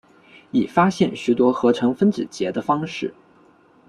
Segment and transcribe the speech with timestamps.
[0.49, 3.13] 已发现许多合成分子结的方式。